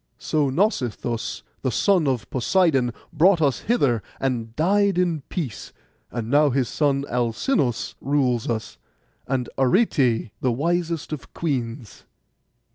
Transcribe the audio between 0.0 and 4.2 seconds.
So Nausithous, the son of Poseidon, brought us hither,